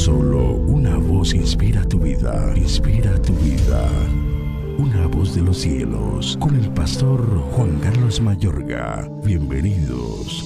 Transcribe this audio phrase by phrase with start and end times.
[0.00, 3.86] Solo una voz inspira tu vida, inspira tu vida.
[4.78, 7.20] Una voz de los cielos, con el pastor
[7.52, 9.06] Juan Carlos Mayorga.
[9.22, 10.42] Bienvenidos.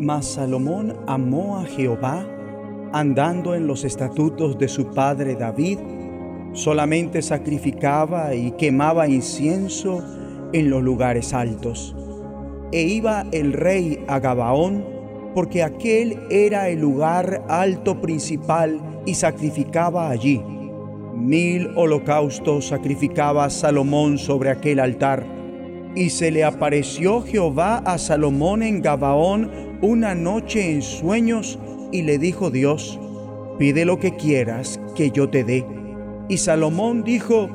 [0.00, 2.26] Mas Salomón amó a Jehová,
[2.92, 5.78] andando en los estatutos de su padre David,
[6.52, 10.02] solamente sacrificaba y quemaba incienso
[10.52, 11.94] en los lugares altos.
[12.72, 14.99] E iba el rey a Gabaón,
[15.34, 20.42] porque aquel era el lugar alto principal y sacrificaba allí.
[21.14, 25.26] Mil holocaustos sacrificaba Salomón sobre aquel altar.
[25.94, 31.58] Y se le apareció Jehová a Salomón en Gabaón una noche en sueños
[31.92, 32.98] y le dijo Dios,
[33.58, 35.66] pide lo que quieras que yo te dé.
[36.28, 37.50] Y Salomón dijo,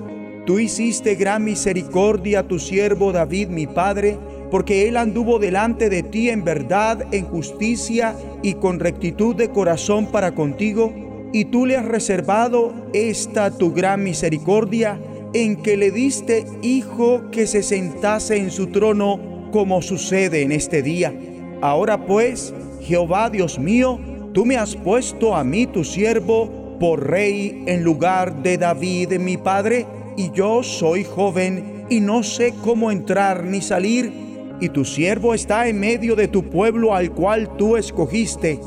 [0.45, 4.17] tú hiciste gran misericordia a tu siervo David mi padre,
[4.51, 10.07] porque Él anduvo delante de ti en verdad, en justicia y con rectitud de corazón
[10.07, 10.93] para contigo,
[11.33, 14.99] y tú le has reservado esta tu gran misericordia,
[15.33, 20.81] en que le diste hijo que se sentase en su trono, como sucede en este
[20.81, 21.13] día.
[21.61, 23.99] Ahora pues, Jehová Dios mío,
[24.33, 29.37] tú me has puesto a mí tu siervo por rey en lugar de David mi
[29.37, 29.85] padre,
[30.15, 34.24] y yo soy joven y no sé cómo entrar ni salir
[34.59, 38.59] y tu siervo está en medio de tu pueblo al cual tú escogiste,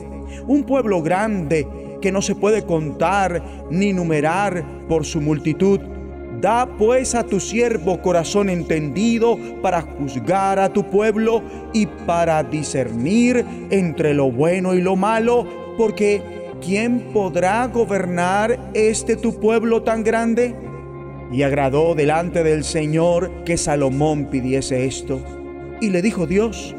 [0.46, 1.66] un pueblo grande
[2.00, 5.80] que no se puede contar ni numerar por su multitud.
[6.40, 13.44] Da pues a tu siervo corazón entendido para juzgar a tu pueblo y para discernir
[13.70, 16.22] entre lo bueno y lo malo, porque
[16.64, 20.54] ¿quién podrá gobernar este tu pueblo tan grande?
[21.32, 25.20] Y agradó delante del Señor que Salomón pidiese esto.
[25.80, 26.74] Y le dijo Dios,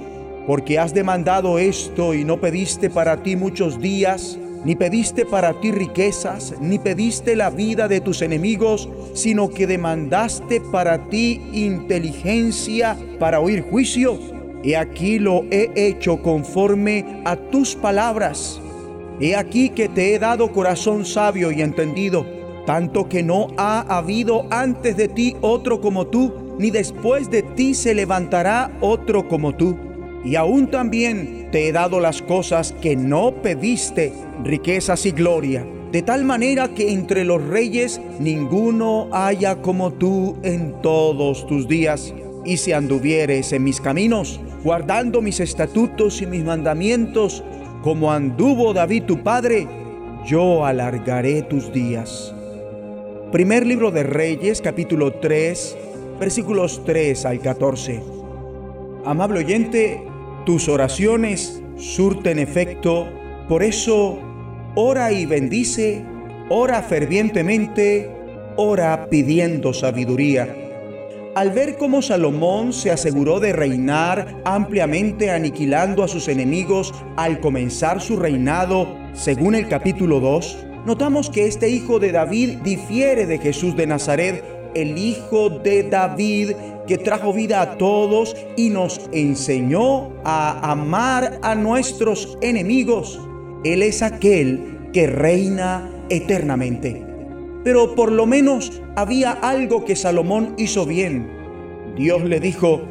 [0.45, 5.71] porque has demandado esto y no pediste para ti muchos días, ni pediste para ti
[5.71, 13.39] riquezas, ni pediste la vida de tus enemigos, sino que demandaste para ti inteligencia para
[13.39, 14.19] oír juicio.
[14.63, 18.59] He aquí lo he hecho conforme a tus palabras.
[19.21, 22.25] He aquí que te he dado corazón sabio y entendido,
[22.69, 27.73] tanto que no ha habido antes de ti otro como tú ni después de ti
[27.73, 29.75] se levantará otro como tú.
[30.23, 34.13] Y aún también te he dado las cosas que no pediste,
[34.43, 40.79] riquezas y gloria, de tal manera que entre los reyes ninguno haya como tú en
[40.83, 42.13] todos tus días.
[42.45, 47.43] Y si anduvieres en mis caminos, guardando mis estatutos y mis mandamientos,
[47.81, 49.67] como anduvo David tu padre,
[50.23, 52.35] yo alargaré tus días.
[53.31, 55.77] Primer libro de Reyes, capítulo 3,
[56.19, 58.01] versículos 3 al 14.
[59.05, 60.01] Amable oyente,
[60.47, 63.07] tus oraciones surten efecto,
[63.47, 64.17] por eso
[64.73, 66.03] ora y bendice,
[66.49, 68.09] ora fervientemente,
[68.55, 70.55] ora pidiendo sabiduría.
[71.35, 78.01] Al ver cómo Salomón se aseguró de reinar ampliamente aniquilando a sus enemigos al comenzar
[78.01, 83.75] su reinado, según el capítulo 2, notamos que este hijo de David difiere de Jesús
[83.75, 84.43] de Nazaret
[84.75, 86.51] el Hijo de David,
[86.87, 93.19] que trajo vida a todos y nos enseñó a amar a nuestros enemigos.
[93.63, 97.05] Él es aquel que reina eternamente.
[97.63, 101.29] Pero por lo menos había algo que Salomón hizo bien.
[101.95, 102.81] Dios le dijo,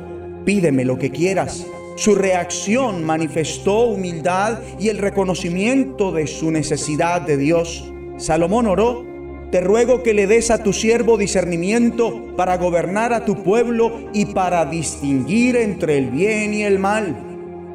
[0.45, 1.67] pídeme lo que quieras.
[1.99, 7.93] Su reacción manifestó humildad y el reconocimiento de su necesidad de Dios.
[8.19, 9.05] Salomón oró
[9.51, 14.27] te ruego que le des a tu siervo discernimiento para gobernar a tu pueblo y
[14.27, 17.17] para distinguir entre el bien y el mal.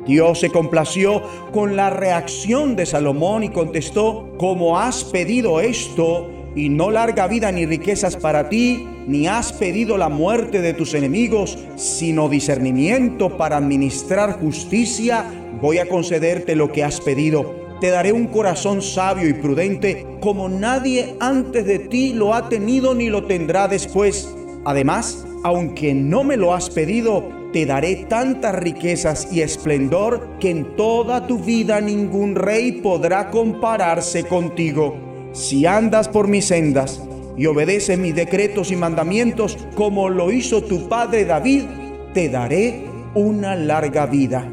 [0.08, 6.70] Dios se complació con la reacción de Salomón y contestó, como has pedido esto, y
[6.70, 11.58] no larga vida ni riquezas para ti, ni has pedido la muerte de tus enemigos,
[11.76, 15.26] sino discernimiento para administrar justicia,
[15.62, 20.48] voy a concederte lo que has pedido te daré un corazón sabio y prudente como
[20.48, 24.34] nadie antes de ti lo ha tenido ni lo tendrá después.
[24.64, 30.78] Además, aunque no me lo has pedido, te daré tantas riquezas y esplendor que en
[30.78, 35.13] toda tu vida ningún rey podrá compararse contigo.
[35.34, 37.02] Si andas por mis sendas
[37.36, 41.64] y obedeces mis decretos y mandamientos como lo hizo tu padre David,
[42.14, 42.86] te daré
[43.16, 44.48] una larga vida.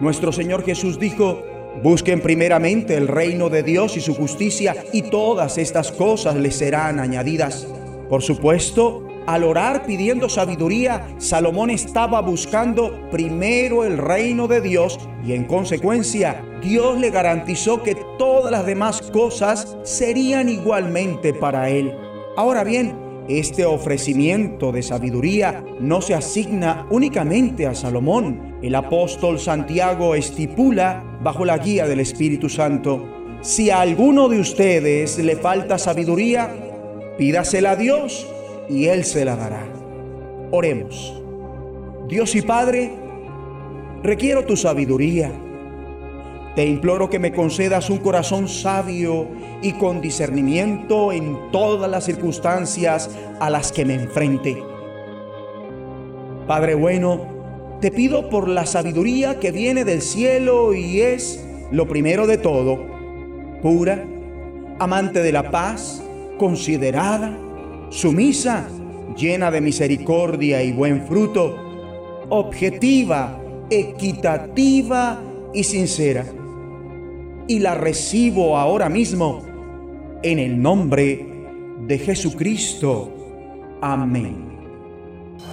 [0.00, 1.42] Nuestro Señor Jesús dijo,
[1.82, 7.00] Busquen primeramente el reino de Dios y su justicia y todas estas cosas les serán
[7.00, 7.66] añadidas.
[8.08, 15.32] Por supuesto, al orar pidiendo sabiduría, Salomón estaba buscando primero el reino de Dios y
[15.32, 21.94] en consecuencia Dios le garantizó que todas las demás cosas serían igualmente para él.
[22.36, 22.94] Ahora bien,
[23.28, 28.56] este ofrecimiento de sabiduría no se asigna únicamente a Salomón.
[28.62, 33.06] El apóstol Santiago estipula, bajo la guía del Espíritu Santo,
[33.40, 36.50] si a alguno de ustedes le falta sabiduría,
[37.16, 38.26] pídasela a Dios
[38.72, 39.66] y Él se la dará.
[40.50, 41.14] Oremos.
[42.08, 42.90] Dios y Padre,
[44.02, 45.30] requiero tu sabiduría.
[46.56, 49.28] Te imploro que me concedas un corazón sabio
[49.62, 53.10] y con discernimiento en todas las circunstancias
[53.40, 54.62] a las que me enfrente.
[56.46, 62.26] Padre bueno, te pido por la sabiduría que viene del cielo y es, lo primero
[62.26, 62.78] de todo,
[63.62, 64.04] pura,
[64.78, 66.02] amante de la paz,
[66.38, 67.36] considerada,
[67.92, 68.66] sumisa,
[69.16, 71.56] llena de misericordia y buen fruto,
[72.30, 73.38] objetiva,
[73.70, 75.22] equitativa
[75.52, 76.24] y sincera.
[77.46, 79.42] Y la recibo ahora mismo
[80.22, 81.26] en el nombre
[81.86, 83.12] de Jesucristo.
[83.82, 84.52] Amén.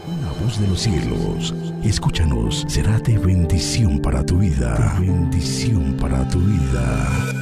[0.08, 1.54] Una voz de los cielos,
[1.84, 4.96] escúchanos, será de bendición para tu vida.
[5.00, 7.39] bendición para tu vida.